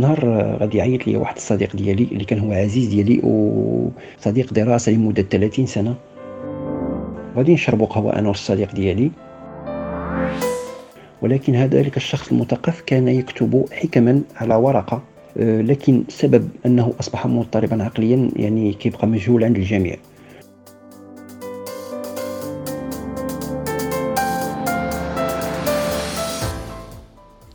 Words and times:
واحد 0.00 0.18
النهار 0.24 0.56
غادي 0.60 0.78
يعيط 0.78 1.06
لي 1.06 1.16
واحد 1.16 1.36
الصديق 1.36 1.76
ديالي 1.76 2.04
اللي 2.12 2.24
كان 2.24 2.38
هو 2.38 2.52
عزيز 2.52 2.88
ديالي 2.88 3.20
وصديق 3.24 4.52
دراسة 4.54 4.92
لمدة 4.92 5.22
30 5.22 5.66
سنة. 5.66 5.94
غادي 7.36 7.54
نشربوا 7.54 7.86
قهوة 7.86 8.18
أنا 8.18 8.28
والصديق 8.28 8.74
ديالي. 8.74 9.10
ولكن 11.22 11.54
هذلك 11.54 11.96
الشخص 11.96 12.32
المثقف 12.32 12.80
كان 12.80 13.08
يكتب 13.08 13.64
حكما 13.72 14.22
على 14.36 14.54
ورقة 14.54 15.02
آه، 15.36 15.60
لكن 15.62 16.04
سبب 16.08 16.48
أنه 16.66 16.92
أصبح 17.00 17.26
مضطربا 17.26 17.84
عقليا 17.84 18.30
يعني 18.36 18.72
كيبقى 18.72 19.06
مجهول 19.06 19.44
عند 19.44 19.56
الجميع. 19.56 19.96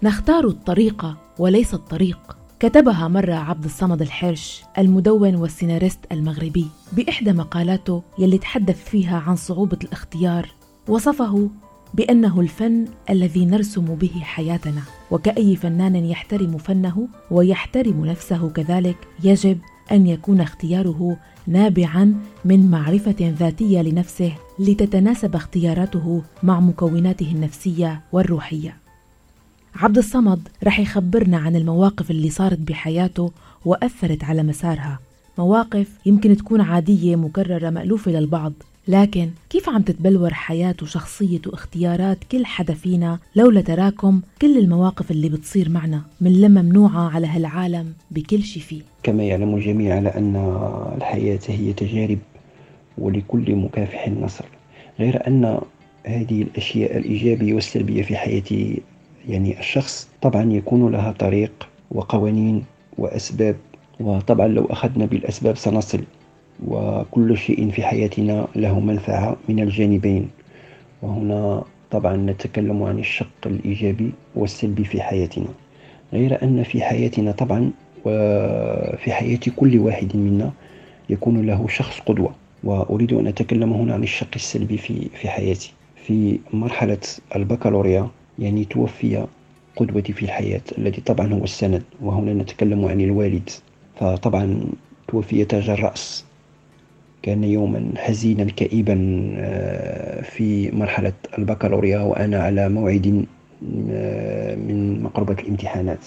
نختار 0.04 0.46
الطريقة. 0.48 1.25
وليس 1.40 1.74
الطريق. 1.74 2.38
كتبها 2.60 3.08
مرة 3.08 3.34
عبد 3.34 3.66
الصمد 3.66 4.02
الحرش 4.02 4.64
المدون 4.78 5.36
والسيناريست 5.36 6.00
المغربي 6.12 6.68
بإحدى 6.92 7.34
مقالاته 7.34 8.04
يلي 8.20 8.38
تحدث 8.38 8.90
فيها 8.90 9.18
عن 9.28 9.36
صعوبة 9.36 9.78
الاختيار. 9.84 10.50
وصفه 10.88 11.50
بأنه 11.94 12.42
الفن 12.42 12.86
الذي 13.10 13.46
نرسم 13.46 13.86
به 13.86 14.12
حياتنا 14.22 14.82
وكأي 15.12 15.56
فنان 15.56 15.96
يحترم 15.96 16.58
فنه 16.58 17.08
ويحترم 17.32 18.06
نفسه 18.06 18.50
كذلك 18.50 18.98
يجب 19.24 19.60
أن 19.92 20.08
يكون 20.08 20.42
اختياره 20.42 21.18
نابعا 21.48 22.16
من 22.46 22.72
معرفة 22.72 23.36
ذاتية 23.40 23.82
لنفسه 23.82 24.32
لتتناسب 24.60 25.36
اختياراته 25.36 26.22
مع 26.44 26.60
مكوناته 26.60 27.32
النفسية 27.32 28.02
والروحية. 28.12 28.85
عبد 29.76 29.98
الصمد 29.98 30.48
رح 30.64 30.80
يخبرنا 30.80 31.38
عن 31.38 31.56
المواقف 31.56 32.12
اللي 32.12 32.30
صارت 32.30 32.60
بحياته 32.60 33.32
وأثرت 33.66 34.24
على 34.24 34.44
مسارها. 34.44 35.00
مواقف 35.38 35.88
يمكن 36.06 36.38
تكون 36.38 36.62
عادية 36.62 37.16
مكررة 37.16 37.70
مألوفة 37.70 38.12
للبعض. 38.12 38.54
لكن 38.88 39.30
كيف 39.50 39.70
عم 39.70 39.82
تتبلور 39.82 40.34
حياة 40.34 40.76
وشخصية 40.82 41.42
واختيارات 41.48 42.18
كل 42.32 42.46
حدا 42.46 42.74
فينا؟ 42.74 43.20
لولا 43.36 43.62
تراكم 43.62 44.22
كل 44.42 44.58
المواقف 44.58 45.12
اللي 45.12 45.30
بتصير 45.30 45.70
معنا 45.70 46.02
من 46.22 46.42
لما 46.42 46.62
ممنوعة 46.62 47.10
على 47.10 47.28
هالعالم 47.28 47.94
بكل 48.12 48.44
شي 48.44 48.60
فيه. 48.60 48.82
كما 49.04 49.24
يعلم 49.24 49.56
الجميع 49.56 49.96
على 49.96 50.10
أن 50.10 50.36
الحياة 50.98 51.40
هي 51.48 51.74
تجارب 51.74 52.20
ولكل 52.98 53.56
مكافح 53.56 54.10
نصر 54.10 54.46
غير 55.00 55.28
أن 55.28 55.60
هذه 56.06 56.42
الأشياء 56.42 56.98
الإيجابية 56.98 57.54
والسلبية 57.54 58.04
في 58.04 58.18
حياة 58.18 58.78
يعني 59.30 59.60
الشخص 59.60 60.10
طبعا 60.22 60.54
يكون 60.54 60.92
لها 60.92 61.12
طريق 61.12 61.70
وقوانين 61.92 62.64
وأسباب 62.98 63.56
وطبعا 64.00 64.48
لو 64.48 64.66
أخذنا 64.66 65.06
بالأسباب 65.06 65.58
سنصل 65.58 66.04
وكل 66.68 67.38
شيء 67.38 67.72
في 67.72 67.84
حياتنا 67.84 68.48
له 68.56 68.80
منفعة 68.80 69.36
من 69.50 69.60
الجانبين. 69.60 70.30
وهنا 71.02 71.64
طبعا 71.92 72.16
نتكلم 72.16 72.84
عن 72.84 73.00
الشق 73.00 73.28
الإيجابي 73.46 74.12
والسلبي 74.36 74.84
في 74.84 75.02
حياتنا. 75.02 75.48
غير 76.14 76.44
أن 76.44 76.64
في 76.64 76.82
حياتنا 76.82 77.32
طبعا 77.32 77.72
وفي 78.06 79.12
حياة 79.12 79.40
كل 79.56 79.80
واحد 79.80 80.18
منا 80.18 80.52
يكون 81.10 81.46
له 81.46 81.68
شخص 81.68 82.00
قدوة. 82.00 82.36
وأريد 82.64 83.14
أن 83.14 83.28
أتكلم 83.28 83.74
هنا 83.74 83.94
عن 83.94 84.04
الشق 84.04 84.28
السلبي 84.36 84.78
في 84.78 85.10
في 85.10 85.30
حياتي. 85.30 85.74
في 85.96 86.40
مرحلة 86.54 86.98
البكالوريا 87.36 88.08
يعني 88.40 88.66
توفي 88.66 89.26
قدوتي 89.76 90.14
في 90.14 90.24
الحياة 90.24 90.62
الذي 90.78 91.02
طبعا 91.02 91.34
هو 91.34 91.44
السند 91.44 91.84
وهنا 92.02 92.34
نتكلم 92.34 92.86
عن 92.86 93.02
الوالد. 93.02 93.50
فطبعا 94.00 94.60
توفي 95.08 95.46
تاج 95.46 95.70
الرأس. 95.70 96.26
كان 97.24 97.44
يوما 97.44 97.92
حزينا 97.98 98.44
كئيبا 98.44 99.26
آه، 99.38 100.22
في 100.22 100.72
مرحلة 100.72 101.14
البكالوريا 101.38 102.00
وأنا 102.00 102.40
على 102.44 102.70
موعد 102.70 103.26
آه، 103.90 104.56
من 104.56 105.04
مقربة 105.04 105.34
الامتحانات. 105.34 106.06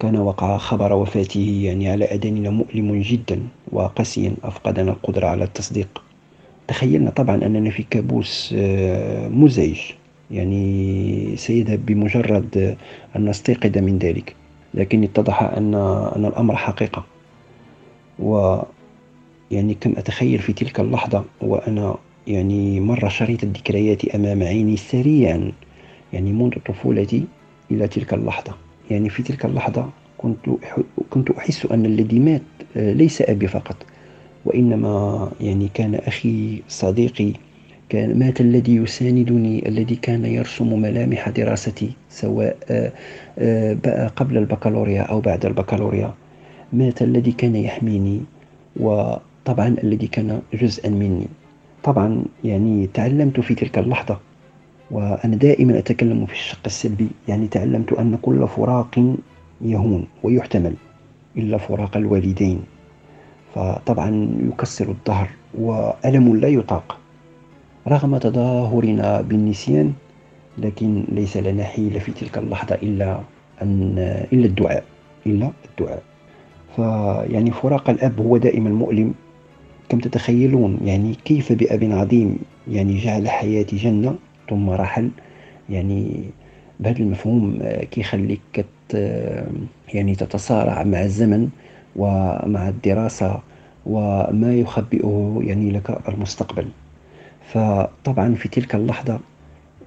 كان 0.00 0.16
وقع 0.16 0.56
خبر 0.56 0.92
وفاته 0.92 1.60
يعني 1.64 1.88
على 1.90 2.04
أذاننا 2.04 2.50
مؤلم 2.50 3.02
جدا 3.02 3.40
وقاسيا 3.72 4.34
أفقدنا 4.44 4.90
القدرة 4.90 5.26
على 5.26 5.44
التصديق. 5.44 6.02
تخيلنا 6.68 7.10
طبعا 7.10 7.36
أننا 7.36 7.70
في 7.70 7.82
كابوس 7.82 8.54
آه، 8.58 9.28
مزعج. 9.28 9.80
يعني 10.30 11.36
سيذهب 11.36 11.86
بمجرد 11.86 12.76
أن 13.16 13.24
نستيقظ 13.24 13.78
من 13.78 13.98
ذلك 13.98 14.36
لكن 14.74 15.04
اتضح 15.04 15.42
أن 15.42 15.74
أن 16.16 16.24
الأمر 16.24 16.56
حقيقة. 16.56 17.04
و 18.18 18.58
يعني 19.50 19.74
كم 19.74 19.92
أتخيل 19.96 20.38
في 20.38 20.52
تلك 20.52 20.80
اللحظة 20.80 21.24
وأنا 21.40 21.96
يعني 22.26 22.80
مر 22.80 23.08
شريط 23.08 23.44
الذكريات 23.44 24.04
أمام 24.04 24.42
عيني 24.42 24.76
سريعا 24.76 25.52
يعني 26.12 26.32
منذ 26.32 26.52
طفولتي 26.66 27.24
إلى 27.70 27.88
تلك 27.88 28.14
اللحظة. 28.14 28.54
يعني 28.90 29.08
في 29.08 29.22
تلك 29.22 29.44
اللحظة 29.44 29.90
كنت 30.18 30.50
كنت 31.10 31.30
أحس 31.30 31.66
أن 31.66 31.86
الذي 31.86 32.18
مات 32.18 32.42
آه، 32.76 32.92
ليس 32.92 33.22
أبي 33.22 33.46
فقط 33.46 33.76
وإنما 34.44 35.30
يعني 35.40 35.68
كان 35.74 35.94
أخي 35.94 36.62
صديقي 36.68 37.32
كان 37.88 38.18
مات 38.18 38.40
الذي 38.40 38.76
يساندني 38.76 39.68
الذي 39.68 39.96
كان 39.96 40.24
يرسم 40.24 40.80
ملامح 40.80 41.28
دراستي 41.28 41.90
سواء 42.10 42.56
آه، 42.70 42.92
آه، 43.38 43.72
بقى 43.84 44.08
قبل 44.16 44.38
البكالوريا 44.38 45.02
أو 45.02 45.20
بعد 45.20 45.46
البكالوريا. 45.46 46.14
مات 46.72 47.02
الذي 47.02 47.32
كان 47.32 47.56
يحميني 47.56 48.20
وطبعا 48.76 49.76
الذي 49.84 50.06
كان 50.06 50.42
جزءا 50.54 50.90
مني. 50.90 51.26
طبعا 51.82 52.22
يعني 52.44 52.86
تعلمت 52.94 53.40
في 53.40 53.54
تلك 53.54 53.78
اللحظة 53.78 54.18
وأنا 54.90 55.36
دائما 55.36 55.78
أتكلم 55.78 56.26
في 56.26 56.32
الشق 56.32 56.60
السلبي. 56.66 57.08
يعني 57.28 57.48
تعلمت 57.48 57.92
أن 57.92 58.18
كل 58.22 58.48
فراق 58.48 59.14
يهون 59.60 60.06
ويحتمل 60.22 60.74
إلا 61.36 61.58
فراق 61.58 61.96
الوالدين. 61.96 62.60
فطبعا 63.54 64.28
يكسر 64.48 64.88
الظهر 64.88 65.28
وألم 65.58 66.36
لا 66.36 66.48
يطاق. 66.48 66.98
رغم 67.88 68.16
تظاهرنا 68.18 69.20
بالنسيان 69.20 69.92
لكن 70.58 71.04
ليس 71.12 71.36
لنا 71.36 71.64
حيلة 71.64 71.98
في 71.98 72.12
تلك 72.12 72.38
اللحظة 72.38 72.74
إلا 72.74 73.20
أن 73.62 73.94
إلا 74.32 74.46
الدعاء 74.46 74.84
إلا 75.26 75.50
الدعاء. 75.70 76.02
فيعني 76.76 77.50
فراق 77.50 77.90
الأب 77.90 78.20
هو 78.20 78.36
دائما 78.36 78.70
مؤلم 78.70 79.14
كم 79.88 79.98
تتخيلون؟ 79.98 80.78
يعني 80.84 81.14
كيف 81.24 81.52
بأب 81.52 81.84
عظيم؟ 81.84 82.38
يعني 82.68 82.98
جعل 82.98 83.28
حياتي 83.28 83.76
جنة 83.76 84.14
ثم 84.50 84.70
رحل. 84.70 85.10
يعني 85.70 86.24
بهذا 86.80 86.98
المفهوم 86.98 87.58
كيخليك 87.90 88.66
يعني 89.94 90.14
تتصارع 90.14 90.82
مع 90.82 91.02
الزمن 91.02 91.48
ومع 91.96 92.68
الدراسة 92.68 93.40
وما 93.86 94.54
يخبئه 94.54 95.40
يعني 95.44 95.70
لك 95.70 95.98
المستقبل. 96.08 96.66
فطبعا 97.52 98.34
في 98.34 98.48
تلك 98.48 98.74
اللحظة 98.74 99.20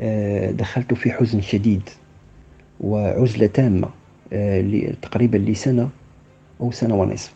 آه، 0.02 0.52
دخلت 0.52 0.94
في 0.94 1.12
حزن 1.12 1.42
شديد 1.42 1.90
وعزلة 2.82 3.48
تامة 3.48 3.90
آه، 4.34 4.94
تقريبا 5.02 5.38
لسنة 5.38 5.90
أو 6.62 6.72
سنة 6.72 6.96
ونصف. 6.96 7.34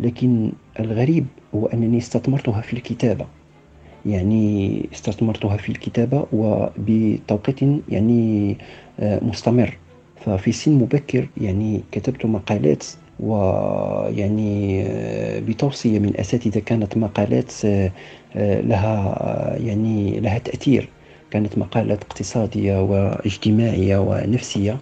لكن 0.00 0.52
الغريب 0.80 1.26
هو 1.54 1.66
أنني 1.66 1.98
استثمرتها 1.98 2.60
في 2.60 2.72
الكتابة. 2.72 3.26
يعني 4.06 4.88
استثمرتها 4.92 5.56
في 5.56 5.68
الكتابة 5.68 6.26
وبتوقيت 6.32 7.60
يعني 7.88 8.56
آه، 9.00 9.24
مستمر. 9.24 9.76
ففي 10.20 10.52
سن 10.52 10.72
مبكر 10.72 11.28
يعني 11.36 11.82
كتبت 11.92 12.26
مقالات 12.26 12.84
ويعني 13.20 14.84
بتوصية 15.40 15.98
من 15.98 16.20
أساتذة 16.20 16.58
كانت 16.58 16.96
مقالات 16.96 17.52
لها 18.34 19.56
يعني 19.58 20.20
لها 20.20 20.38
تأثير. 20.38 20.88
كانت 21.30 21.58
مقالات 21.58 22.02
اقتصادية 22.02 22.82
واجتماعية 22.82 23.98
ونفسية. 23.98 24.78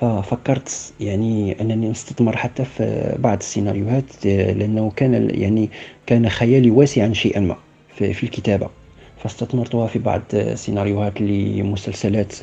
ففكرت 0.00 0.92
يعني 1.00 1.60
أنني 1.60 1.88
نستثمر 1.88 2.36
حتى 2.36 2.64
في 2.64 3.16
بعض 3.18 3.38
السيناريوهات 3.38 4.26
لأنه 4.26 4.90
كان 4.96 5.30
يعني 5.34 5.70
كان 6.06 6.28
خيالي 6.28 6.70
واسعا 6.70 7.12
شيئا 7.12 7.40
ما 7.40 7.56
في 7.94 8.22
الكتابة. 8.22 8.68
فاستثمرتها 9.16 9.86
في 9.86 9.98
بعض 9.98 10.22
السيناريوهات 10.34 11.20
لمسلسلات 11.20 12.34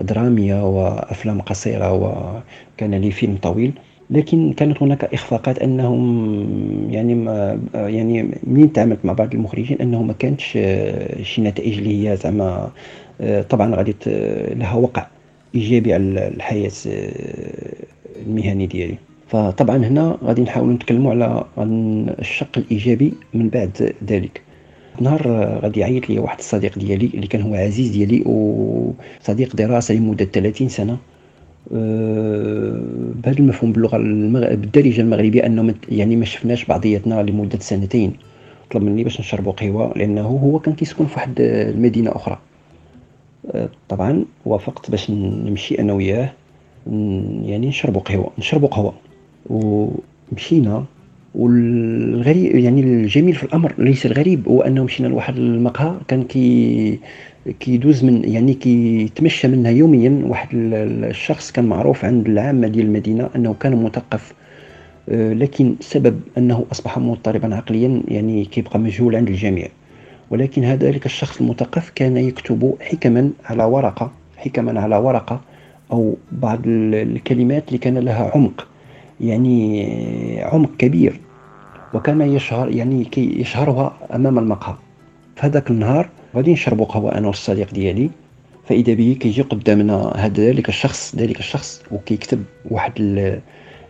درامية 0.00 0.64
وأفلام 0.66 1.40
قصيرة 1.40 1.92
وكان 1.92 2.94
لي 2.94 3.10
فيلم 3.10 3.36
طويل. 3.36 3.72
لكن 4.10 4.52
كانت 4.52 4.82
هناك 4.82 5.04
إخفاقات 5.04 5.58
أنهم 5.58 6.90
يعني 6.90 7.14
ما 7.14 7.60
يعني 7.74 8.30
منين 8.44 8.72
تعاملت 8.72 9.04
مع 9.04 9.12
بعض 9.12 9.34
المخرجين 9.34 9.80
أنه 9.80 10.02
ما 10.02 10.12
كانتش 10.12 10.52
آه، 10.56 11.22
شي 11.22 11.42
نتائج 11.42 11.78
اللي 11.78 12.10
هي 12.10 12.16
زعما 12.16 12.70
آه، 13.20 13.42
طبعا 13.42 13.74
غادي 13.74 13.94
لها 14.54 14.74
وقع 14.74 15.06
إيجابي 15.54 15.94
على 15.94 16.28
الحياة 16.28 16.70
آه، 16.86 17.74
المهني 18.26 18.66
ديالي. 18.66 18.98
فطبعا 19.28 19.76
هنا 19.76 20.18
غادي 20.24 20.42
نحاول 20.42 20.72
نتكلموا 20.72 21.10
على 21.10 21.44
الشق 22.18 22.58
الإيجابي 22.58 23.12
من 23.34 23.48
بعد 23.48 23.94
ذلك. 24.08 24.42
نهار 25.00 25.28
غادي 25.62 25.80
يعيط 25.80 26.10
لي 26.10 26.18
واحد 26.18 26.38
الصديق 26.38 26.78
ديالي 26.78 27.10
اللي 27.14 27.26
كان 27.26 27.42
هو 27.42 27.54
عزيز 27.54 27.90
ديالي 27.90 28.22
وصديق 28.26 29.56
دراسة 29.56 29.94
لمدة 29.94 30.24
30 30.24 30.68
سنة. 30.68 30.98
بهذا 31.74 33.38
المفهوم 33.38 33.72
باللغة 33.72 33.96
المغ... 33.96 34.40
بالدارجة 34.40 35.00
المغربية 35.00 35.46
أنه 35.46 35.74
يعني 35.88 36.16
ما 36.16 36.24
شفناش 36.24 36.64
بعضياتنا 36.64 37.22
لمدة 37.22 37.58
سنتين. 37.58 38.12
طلب 38.70 38.82
مني 38.82 39.04
باش 39.04 39.20
نشربوا 39.20 39.52
قهوة 39.52 39.92
لأنه 39.96 40.22
هو 40.22 40.58
كان 40.58 40.74
كيسكن 40.74 41.06
في 41.06 41.14
واحد 41.14 41.40
المدينة 41.40 42.16
أخرى. 42.16 42.38
أه 43.52 43.68
طبعا 43.88 44.24
وافقت 44.46 44.90
باش 44.90 45.10
نمشي 45.10 45.78
أنا 45.78 45.92
وياه 45.92 46.32
يعني 47.42 47.68
نشربوا 47.68 48.00
قهوة 48.00 48.30
نشربوا 48.38 48.68
قهوة. 48.68 48.94
ومشينا 49.50 50.84
والغريب 51.34 52.56
يعني 52.56 52.80
الجميل 52.80 53.34
في 53.34 53.42
الأمر 53.44 53.74
ليس 53.78 54.06
الغريب 54.06 54.48
هو 54.48 54.62
أنه 54.62 54.84
مشينا 54.84 55.08
لواحد 55.08 55.36
المقهى 55.36 55.94
كان 56.08 56.24
كي 56.24 56.98
كيدوز 57.60 58.04
من 58.04 58.24
يعني 58.24 58.54
كيتمشى 58.54 59.48
منها 59.48 59.70
يوميا 59.70 60.20
واحد 60.24 60.48
الشخص 60.52 61.52
كان 61.52 61.64
معروف 61.64 62.04
عند 62.04 62.28
العامة 62.28 62.68
ديال 62.68 62.86
المدينة 62.86 63.30
أنه 63.36 63.54
كان 63.60 63.82
مثقف 63.84 64.34
آه، 65.08 65.32
لكن 65.32 65.74
سبب 65.80 66.20
أنه 66.38 66.66
أصبح 66.72 66.98
مضطربا 66.98 67.54
عقليا 67.54 68.02
يعني 68.08 68.44
كيبقى 68.44 68.78
مجهول 68.78 69.16
عند 69.16 69.28
الجميع. 69.28 69.68
ولكن 70.30 70.64
هذا 70.64 70.86
ذلك 70.86 71.06
الشخص 71.06 71.40
المثقف 71.40 71.90
كان 71.94 72.16
يكتب 72.16 72.74
حكما 72.80 73.30
على 73.44 73.64
ورقة 73.64 74.12
حكما 74.36 74.80
على 74.80 74.96
ورقة 74.96 75.40
أو 75.92 76.16
بعض 76.32 76.60
الكلمات 76.66 77.68
اللي 77.68 77.78
كان 77.78 77.98
لها 77.98 78.30
عمق 78.34 78.66
يعني 79.20 80.42
عمق 80.42 80.76
كبير. 80.78 81.20
وكان 81.94 82.20
يشهر 82.20 82.70
يعني 82.70 83.04
كي 83.04 83.40
يشهرها 83.40 83.96
أمام 84.14 84.38
المقهى. 84.38 84.74
في 85.36 85.46
هذاك 85.46 85.70
النهار 85.70 86.08
غادي 86.36 86.52
نشربوا 86.52 86.86
قهوة 86.86 87.18
أنا 87.18 87.26
والصديق 87.26 87.74
ديالي. 87.74 88.10
فإذا 88.68 88.94
به 88.94 89.16
كيجي 89.20 89.42
قدامنا 89.42 90.12
هذا 90.16 90.42
ذلك 90.42 90.68
الشخص 90.68 91.16
ذلك 91.16 91.38
الشخص 91.38 91.82
وكيكتب 91.90 92.44
واحد 92.70 92.92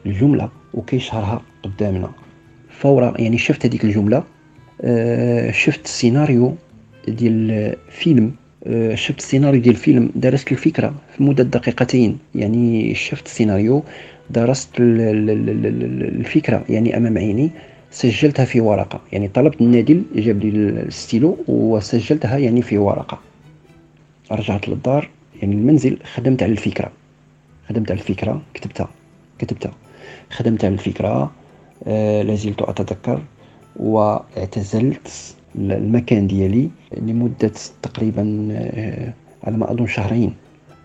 الجملة 0.07 0.49
وكيشهرها 0.75 1.43
قدامنا. 1.63 2.11
فورا 2.71 3.15
يعني 3.19 3.39
شفت 3.39 3.67
هذيك 3.67 3.85
الجملة 3.85 4.25
آه، 4.81 5.51
شفت 5.51 5.85
السيناريو 5.85 6.55
ديال 7.09 7.77
فيلم 7.91 8.33
آه، 8.67 8.95
شفت 8.95 9.19
السيناريو 9.19 9.61
ديال 9.61 9.75
الفيلم 9.75 10.11
درست 10.15 10.53
الفكرة 10.53 10.95
في 11.17 11.23
مدة 11.23 11.45
دقيقتين. 11.45 12.19
يعني 12.35 12.95
شفت 12.95 13.27
السيناريو 13.27 13.83
درست 14.31 14.71
الفكرة 14.79 16.65
يعني 16.69 16.97
أمام 16.97 17.19
عيني. 17.19 17.51
سجلتها 17.95 18.45
في 18.45 18.61
ورقة. 18.61 19.01
يعني 19.13 19.29
طلبت 19.29 19.61
النادل 19.61 20.03
جاب 20.17 20.41
لي 20.41 20.49
الستيلو 20.49 21.37
وسجلتها 21.49 22.39
يعني 22.39 22.63
في 22.63 22.79
ورقة. 22.79 23.19
رجعت 24.33 24.69
للدار 24.69 25.09
يعني 25.43 25.55
المنزل 25.55 25.99
خدمت 26.15 26.43
على 26.43 26.53
الفكرة. 26.53 26.93
خدمت 27.69 27.91
على 27.91 28.01
الفكرة 28.01 28.43
كتبتها. 28.55 28.89
كتبتها. 29.39 29.73
خدمت 30.31 30.65
على 30.65 30.75
الفكرة 30.75 31.33
آه 31.87 32.23
لازلت 32.23 32.63
أتذكر 32.63 33.23
واعتزلت 33.77 35.35
المكان 35.57 36.27
ديالي 36.27 36.71
لمدة 36.97 37.53
تقريبا 37.83 38.49
آه 38.53 39.13
على 39.45 39.57
ما 39.57 39.73
أظن 39.73 39.87
شهرين. 39.87 40.35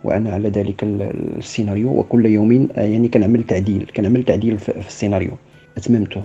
وأنا 0.04 0.34
على 0.34 0.50
ذلك 0.50 0.84
السيناريو 0.84 2.00
وكل 2.00 2.26
يوم 2.26 2.70
آه 2.76 2.82
يعني 2.82 3.08
كنعمل 3.08 3.44
تعديل 3.44 3.92
كنعمل 3.96 4.24
تعديل 4.24 4.60
في 4.60 4.78
السيناريو. 4.78 5.32
أتممته. 5.78 6.24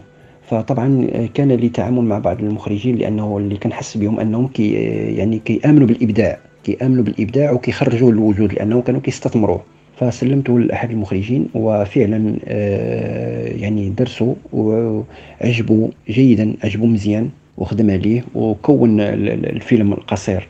فطبعا 0.50 1.06
كان 1.34 1.52
لي 1.52 1.68
تعامل 1.68 2.02
مع 2.04 2.18
بعض 2.18 2.40
المخرجين 2.40 2.96
لأنه 2.96 3.38
اللي 3.38 3.56
كنحس 3.56 3.96
بهم 3.96 4.20
أنهم 4.20 4.48
كي 4.48 4.72
يعني 5.16 5.38
كيامنوا 5.38 5.86
بالإبداع 5.86 6.38
كيامنوا 6.64 7.04
بالإبداع 7.04 7.52
وكيخرجوا 7.52 8.10
الوجود 8.10 8.52
لأنه 8.52 8.82
كانوا 8.82 9.00
كيستثمروه 9.00 9.62
فسلمته 9.96 10.60
لأحد 10.60 10.90
المخرجين 10.90 11.48
وفعلا 11.54 12.36
آه، 12.44 13.48
يعني 13.48 13.90
درسوا 13.90 14.34
وعجبوا 14.52 15.88
جيدا 16.08 16.56
عجبوا 16.64 16.86
مزيان 16.86 17.30
وخدم 17.58 17.90
عليه 17.90 18.24
وكون 18.34 19.00
الفيلم 19.00 19.92
القصير. 19.92 20.48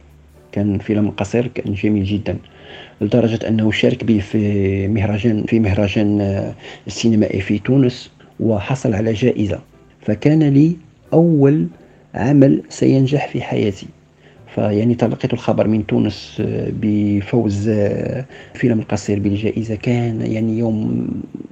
كان 0.52 0.78
فيلم 0.78 1.10
قصير 1.10 1.46
كان 1.46 1.74
جميل 1.74 2.04
جدا 2.04 2.36
لدرجة 3.00 3.48
أنه 3.48 3.70
شارك 3.70 4.04
به 4.04 4.18
في 4.18 4.88
مهرجان 4.88 5.44
في 5.44 5.60
مهرجان 5.60 6.20
آه، 6.20 6.54
السينمائي 6.86 7.40
في 7.40 7.58
تونس 7.58 8.10
وحصل 8.40 8.94
على 8.94 9.12
جائزة. 9.12 9.60
فكان 10.04 10.42
لي 10.42 10.76
أول 11.12 11.66
عمل 12.14 12.62
سينجح 12.68 13.28
في 13.28 13.42
حياتي. 13.42 13.86
فيعني 14.54 14.94
تلقيت 14.94 15.32
الخبر 15.32 15.66
من 15.66 15.86
تونس 15.86 16.36
آه، 16.40 16.72
بفوز 16.82 17.68
آه، 17.68 18.24
فيلم 18.54 18.78
القصير 18.80 19.18
بالجائزة. 19.18 19.74
كان 19.74 20.20
يعني 20.20 20.58
يوم 20.58 21.08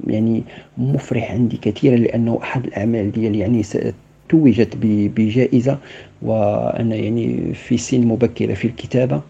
يعني 0.06 0.42
مفرح 0.78 1.32
عندي 1.32 1.56
كثيرا 1.56 1.96
لأنه 1.96 2.38
أحد 2.42 2.64
الأعمال 2.64 3.12
ديالي 3.12 3.38
يعني 3.38 3.62
توجت 4.28 4.76
بجائزة. 5.16 5.78
وأنا 6.22 6.94
يعني 6.94 7.54
في 7.54 7.76
سن 7.76 8.00
مبكرة 8.06 8.54
في 8.54 8.64
الكتابة. 8.64 9.22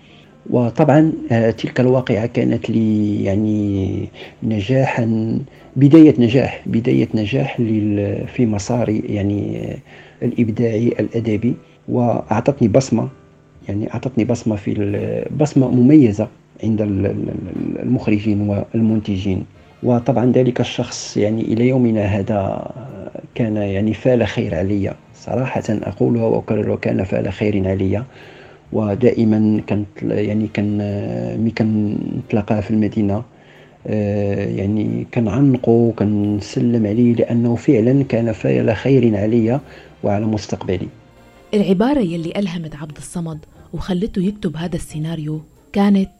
وطبعا 0.50 1.12
آه، 1.32 1.50
تلك 1.50 1.80
الواقعة 1.80 2.26
كانت 2.26 2.70
لي 2.70 3.24
يعني 3.24 4.08
نجاحا 4.42 5.38
بداية 5.76 6.14
نجاح 6.18 6.62
بداية 6.66 7.08
نجاح 7.14 7.56
في 8.26 8.46
مساري 8.46 8.98
يعني 8.98 9.58
آه، 9.58 9.76
الإبداعي 10.24 10.88
الأدبي. 10.88 11.54
وأعطتني 11.88 12.68
بصمة 12.68 13.08
يعني 13.68 13.94
أعطتني 13.94 14.24
بصمة 14.24 14.56
في 14.56 15.24
بصمة 15.40 15.68
مميزة 15.68 16.28
عند 16.64 16.82
المخرجين 17.82 18.40
والمنتجين. 18.40 19.44
وطبعا 19.82 20.32
ذلك 20.32 20.60
الشخص 20.60 21.16
يعني 21.16 21.42
إلى 21.42 21.68
يومنا 21.68 22.04
هذا 22.04 22.70
كان 23.34 23.56
يعني 23.56 23.94
فال 23.94 24.26
خير 24.26 24.54
علي. 24.54 24.94
صراحة 25.14 25.62
أقولها 25.68 26.24
وأكررها 26.24 26.76
كان 26.76 27.04
فال 27.04 27.32
خير 27.32 27.68
علي. 27.68 28.02
ودائما 28.72 29.60
كانت 29.66 30.02
يعني 30.02 30.48
كان 30.54 30.78
مي 31.44 31.50
كنتلاقاه 31.50 32.60
في 32.60 32.70
المدينة 32.70 33.22
آه، 33.86 34.46
يعني 34.46 35.06
كنعنقو 35.14 35.92
كنسلم 35.92 36.86
عليه 36.86 37.14
لأنه 37.14 37.56
فعلا 37.56 38.04
كان 38.04 38.32
فاعل 38.32 38.76
خير 38.76 39.16
علي 39.16 39.60
وعلى 40.02 40.26
مستقبلي. 40.26 40.88
العبارة 41.54 42.00
يلي 42.00 42.32
ألهمت 42.36 42.76
عبد 42.76 42.96
الصمد 42.96 43.38
وخلته 43.72 44.22
يكتب 44.22 44.56
هذا 44.56 44.76
السيناريو 44.76 45.40
كانت 45.72 46.10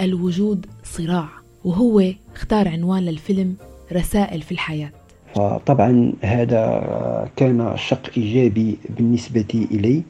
الوجود 0.00 0.66
صراع 0.84 1.28
وهو 1.64 2.02
اختار 2.34 2.68
عنوان 2.68 3.02
للفيلم 3.02 3.54
رسائل 3.92 4.42
في 4.42 4.52
الحياة. 4.52 4.90
فطبعا 5.34 6.12
هذا 6.22 7.28
كان 7.36 7.72
شق 7.76 8.10
إيجابي 8.16 8.78
بالنسبة 8.96 9.66
إلي. 9.72 10.02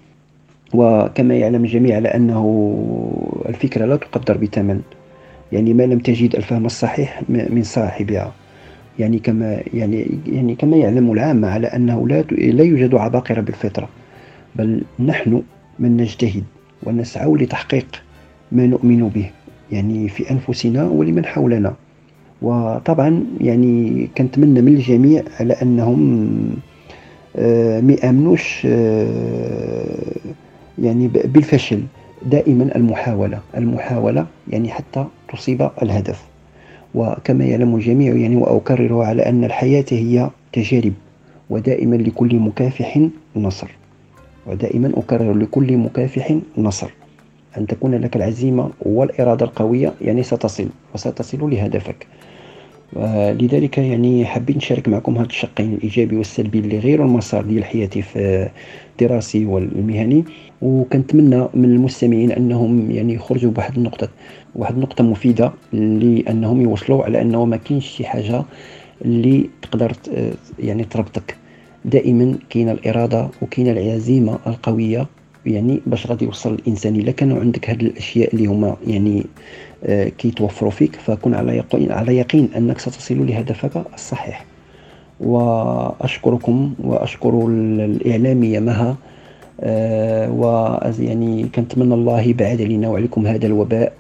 وكما 0.75 1.35
يعلم 1.35 1.65
الجميع 1.65 1.97
على 1.97 2.09
أنه 2.09 2.45
الفكرة 3.49 3.87
لا 3.87 3.97
تقدر 3.97 4.37
بثمن. 4.37 4.81
يعني 5.53 5.75
ما 5.75 5.83
لم 5.83 5.99
تجد 5.99 6.37
الفهم 6.37 6.67
الصحيح 6.67 7.23
من 7.29 7.63
صاحبها. 7.63 8.33
يعني 8.99 9.19
كما 9.19 9.61
يعني 9.75 10.07
يعني 10.27 10.55
كما 10.55 10.77
يعلم 10.77 11.13
العامة 11.13 11.49
على 11.49 11.67
أنه 11.67 12.09
لا 12.09 12.23
لا 12.31 12.65
يوجد 12.65 12.95
عباقرة 12.95 13.41
بالفطرة. 13.41 13.89
بل 14.57 14.83
نحن 15.01 15.43
من 15.79 15.97
نجتهد 15.97 16.45
ونسعى 16.83 17.33
لتحقيق 17.35 18.03
ما 18.53 18.67
نؤمن 18.67 19.09
به 19.09 19.31
يعني 19.73 20.09
في 20.09 20.31
أنفسنا 20.31 20.85
ولمن 20.85 21.27
حولنا. 21.27 21.75
وطبعا 22.43 23.25
يعني 23.41 24.09
كنتمنى 24.19 24.61
من 24.63 24.73
الجميع 24.73 25.23
على 25.41 25.53
أنهم 25.53 26.39
آه، 27.37 27.81
ما 27.81 27.97
يامنوش 28.03 28.67
آه، 28.67 29.89
يعني 30.83 31.09
بالفشل 31.09 31.83
دائما 32.23 32.77
المحاولة. 32.77 33.41
المحاولة 33.57 34.27
يعني 34.49 34.71
حتى 34.71 35.05
تصيب 35.33 35.71
الهدف. 35.83 36.25
وكما 36.95 37.45
يعلم 37.45 37.75
الجميع 37.75 38.15
يعني 38.17 38.37
وأكرر 38.37 39.03
على 39.03 39.23
أن 39.23 39.45
الحياة 39.45 39.85
هي 39.91 40.31
تجارب 40.53 40.93
ودائما 41.51 41.97
لكل 41.97 42.37
مكافح 42.37 43.01
نصر. 43.37 43.69
ودائما 44.47 44.93
أكرر 44.97 45.35
لكل 45.35 45.77
مكافح 45.77 46.39
نصر. 46.59 46.91
أن 47.59 47.67
تكون 47.67 47.95
لك 47.95 48.17
العزيمة 48.17 48.71
والإرادة 48.83 49.47
القوية 49.47 49.93
يعني 50.01 50.23
ستصل 50.23 50.69
وستصل 50.95 51.51
لهدفك. 51.51 52.07
لذلك 52.97 53.79
يعني 53.79 54.25
حابين 54.27 54.57
نشارك 54.57 54.89
معكم 54.89 55.19
هذا 55.19 55.27
الشقين 55.27 55.75
الإيجابي 55.75 56.17
والسلبي 56.17 56.59
اللي 56.59 56.79
غيروا 56.79 57.07
المسار 57.07 57.45
ديال 57.45 57.65
حياتي 57.65 58.03
في 58.03 58.49
الدراسي 58.93 59.45
والمهني. 59.45 60.25
وكنتمنى 60.63 61.49
من 61.55 61.65
المستمعين 61.65 62.33
أنهم 62.33 62.91
يعني 62.91 63.15
يخرجوا 63.15 63.51
بواحد 63.51 63.77
النقطة 63.77 64.09
واحد 64.55 64.75
النقطة 64.75 65.05
مفيدة 65.05 65.53
لأنهم 65.73 66.61
يوصلوا 66.61 67.05
على 67.05 67.21
أنه 67.23 67.45
ما 67.45 67.57
كاينش 67.57 67.87
شي 67.87 68.05
حاجة 68.07 68.43
اللي 69.05 69.51
تقدر 69.63 69.93
يعني 70.59 70.85
تربطك. 70.85 71.37
دائما 71.85 72.39
كاينة 72.51 72.73
الإرادة 72.73 73.29
وكاينة 73.43 73.71
العزيمة 73.71 74.39
القوية 74.47 75.07
يعني 75.47 75.81
باش 75.87 76.07
غادي 76.07 76.25
يوصل 76.25 76.55
الإنسان. 76.55 76.97
إلا 76.97 77.13
كانوا 77.13 77.41
عندك 77.41 77.71
هذه 77.71 77.81
الأشياء 77.81 78.35
اللي 78.35 78.47
هما 78.47 78.77
يعني 78.87 79.27
آه 79.85 80.09
كيتوفروا 80.09 80.71
فيك 80.71 80.97
فكن 80.97 81.35
على 81.35 81.57
يقين 81.57 81.93
على 81.93 82.17
يقين 82.17 82.49
أنك 82.57 82.79
ستصل 82.79 83.27
لهدفك 83.27 83.83
الصحيح. 83.95 84.45
وأشكركم 85.21 86.75
وأشكر 86.85 87.47
الاعلاميه 87.49 88.61
مها 88.61 88.97
آه 89.61 90.31
ويعني 90.33 91.43
كنتمنى 91.55 91.95
الله 91.95 92.21
يبعد 92.21 92.63
علينا 92.63 92.89
وعليكم 92.89 93.27
هذا 93.27 93.47
الوباء 93.47 93.93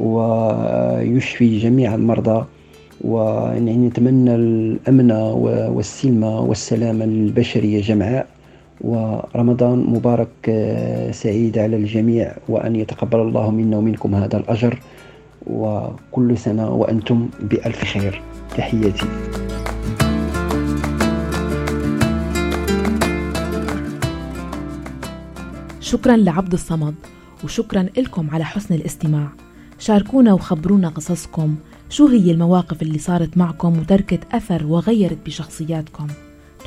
ويشفي 0.00 1.58
جميع 1.58 1.94
المرضى. 1.94 2.44
ويعني 3.00 3.76
نتمنى 3.76 4.34
الأمن 4.34 5.12
والسلم 5.76 6.24
والسلام 6.24 7.02
للبشرية 7.02 7.80
جمعاء 7.80 8.26
ورمضان 8.80 9.78
مبارك 9.78 10.28
آه، 10.48 11.10
سعيد 11.10 11.58
على 11.58 11.76
الجميع 11.76 12.32
وأن 12.48 12.76
يتقبل 12.76 13.20
الله 13.20 13.50
منا 13.50 13.76
ومنكم 13.76 14.14
هذا 14.14 14.36
الأجر. 14.36 14.78
وكل 15.46 16.38
سنة 16.38 16.70
وأنتم 16.70 17.28
بألف 17.40 17.84
خير. 17.84 18.22
تحياتي. 18.56 19.06
شكرا 25.80 26.16
لعبد 26.16 26.52
الصمد 26.52 26.94
وشكرا 27.44 27.86
لكم 27.96 28.30
على 28.30 28.44
حسن 28.44 28.74
الاستماع. 28.74 29.28
شاركونا 29.78 30.32
وخبرونا 30.32 30.88
قصصكم 30.88 31.56
شو 31.90 32.06
هي 32.06 32.30
المواقف 32.30 32.82
اللي 32.82 32.98
صارت 32.98 33.38
معكم 33.38 33.78
وتركت 33.78 34.20
أثر 34.32 34.66
وغيرت 34.66 35.18
بشخصياتكم. 35.26 36.06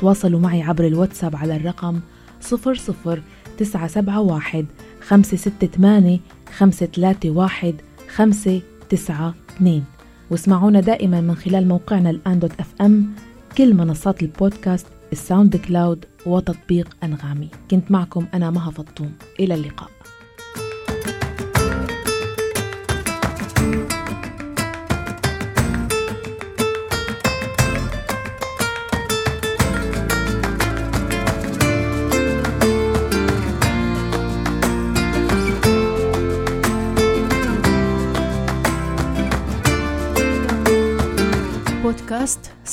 تواصلوا 0.00 0.40
معي 0.40 0.62
عبر 0.62 0.86
الواتساب 0.86 1.36
على 1.36 1.56
الرقم 1.56 2.00
00971 2.40 4.66
568 5.08 6.20
531 6.58 7.74
592 8.16 9.84
واسمعونا 10.30 10.80
دائما 10.80 11.20
من 11.20 11.34
خلال 11.34 11.68
موقعنا 11.68 12.10
الآن 12.10 12.38
dot 12.38 12.60
FM 12.60 13.14
كل 13.58 13.74
منصات 13.74 14.22
البودكاست 14.22 14.86
ال 15.12 15.56
SoundCloud 15.56 16.04
وتطبيق 16.26 16.96
أنغامي. 17.04 17.48
كنت 17.70 17.90
معكم 17.90 18.26
أنا 18.34 18.50
مها 18.50 18.70
فطوم. 18.70 19.12
إلى 19.40 19.54
اللقاء. 19.54 19.95